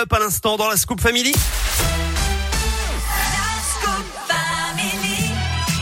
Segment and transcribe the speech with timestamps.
[0.00, 1.34] Up à l'instant dans la Scoop Family.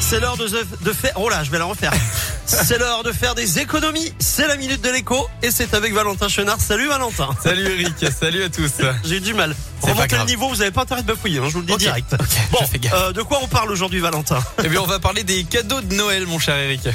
[0.00, 1.12] C'est l'heure de, de faire.
[1.16, 1.92] Oh là, je vais la refaire.
[2.46, 4.12] C'est l'heure de faire des économies.
[4.18, 6.58] C'est la minute de l'écho et c'est avec Valentin Chenard.
[6.60, 7.28] Salut Valentin.
[7.42, 7.94] Salut Eric.
[8.18, 8.72] Salut à tous.
[9.04, 9.54] J'ai eu du mal.
[9.82, 11.78] Remontez le niveau, vous n'avez pas intérêt de bafouiller, hein, je vous le dis Ok,
[11.80, 12.12] direct.
[12.14, 12.58] ok, bon,
[12.94, 14.40] euh, de quoi on parle aujourd'hui, Valentin?
[14.64, 16.88] Eh bien, on va parler des cadeaux de Noël, mon cher Eric.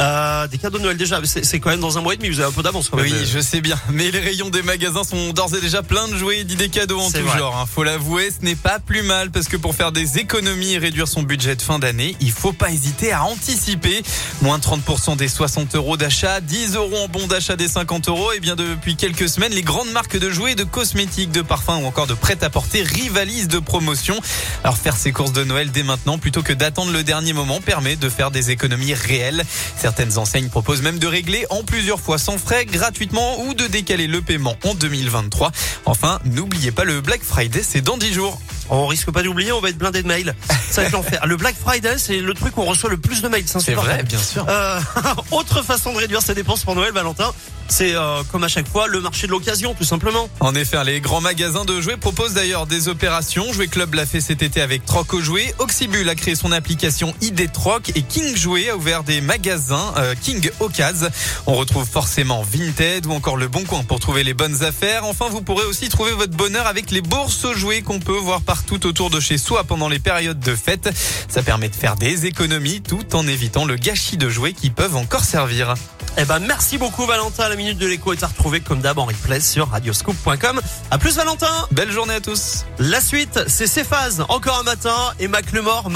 [0.00, 1.20] Euh, Des cadeaux de Noël déjà.
[1.24, 2.28] C'est quand même dans un mois et demi.
[2.30, 3.06] Vous avez un peu d'avance quand même.
[3.06, 3.78] Oui, je sais bien.
[3.90, 6.98] Mais les rayons des magasins sont d'ores et déjà pleins de jouets et d'idées cadeaux
[7.00, 7.38] en tout vrai.
[7.38, 7.56] genre.
[7.58, 7.66] hein.
[7.72, 11.06] Faut l'avouer, ce n'est pas plus mal parce que pour faire des économies et réduire
[11.08, 14.02] son budget de fin d'année, il faut pas hésiter à anticiper.
[14.42, 18.32] Moins 30% des 60 euros d'achat, 10 euros en bon d'achat des 50 euros.
[18.32, 21.86] Et bien depuis quelques semaines, les grandes marques de jouets, de cosmétiques, de parfums ou
[21.86, 24.18] encore de prêt-à-porter rivalisent de promotions.
[24.64, 27.96] Alors faire ses courses de Noël dès maintenant plutôt que d'attendre le dernier moment permet
[27.96, 29.44] de faire des économies réelles.
[29.90, 34.06] Certaines enseignes proposent même de régler en plusieurs fois sans frais gratuitement ou de décaler
[34.06, 35.50] le paiement en 2023.
[35.84, 38.40] Enfin, n'oubliez pas le Black Friday, c'est dans 10 jours.
[38.68, 40.32] On risque pas d'oublier, on va être blindé de mails.
[40.70, 41.26] Ça va être l'enfer.
[41.26, 43.44] Le Black Friday, c'est le truc où on reçoit le plus de mails.
[43.52, 44.04] insupportable.
[44.04, 44.46] bien sûr.
[44.48, 44.78] Euh,
[45.32, 47.32] autre façon de réduire ses dépenses pour Noël, Valentin,
[47.70, 50.28] c'est euh, comme à chaque fois le marché de l'occasion, tout simplement.
[50.40, 53.52] En effet, les grands magasins de jouets proposent d'ailleurs des opérations.
[53.52, 55.54] Jouet Club l'a fait cet été avec Troc au jouet.
[55.58, 60.14] Oxybul a créé son application ID Troc et King Jouet a ouvert des magasins euh,
[60.20, 61.08] King Ocas.
[61.46, 65.04] On retrouve forcément Vinted ou encore Le Bon Coin pour trouver les bonnes affaires.
[65.04, 68.42] Enfin, vous pourrez aussi trouver votre bonheur avec les bourses aux jouets qu'on peut voir
[68.42, 70.90] partout autour de chez soi pendant les périodes de fête.
[71.28, 74.96] Ça permet de faire des économies tout en évitant le gâchis de jouets qui peuvent
[74.96, 75.74] encore servir.
[76.22, 77.48] Eh ben, merci beaucoup, Valentin.
[77.48, 80.60] La minute de l'écho est à retrouver comme d'hab en replay sur radioscoop.com.
[80.90, 81.66] À plus, Valentin.
[81.70, 82.66] Belle journée à tous.
[82.78, 84.26] La suite, c'est Cephase.
[84.28, 85.88] Encore un matin et Mac Lemort.